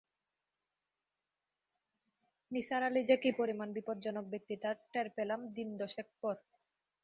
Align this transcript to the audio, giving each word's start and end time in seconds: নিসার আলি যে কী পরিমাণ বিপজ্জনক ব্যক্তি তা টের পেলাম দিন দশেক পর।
নিসার 2.51 2.81
আলি 2.83 3.01
যে 3.03 3.15
কী 3.17 3.29
পরিমাণ 3.39 3.67
বিপজ্জনক 3.73 4.25
ব্যক্তি 4.29 4.55
তা 4.57 4.69
টের 4.91 5.07
পেলাম 5.15 5.39
দিন 5.55 5.69
দশেক 5.77 6.07
পর। 6.21 6.35